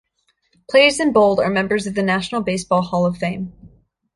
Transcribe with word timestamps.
Players 0.67 0.99
in 0.99 1.13
Bold 1.13 1.39
are 1.39 1.51
members 1.51 1.85
of 1.85 1.93
the 1.93 2.01
National 2.01 2.41
Baseball 2.41 2.81
Hall 2.81 3.05
of 3.05 3.17
Fame. 3.17 3.53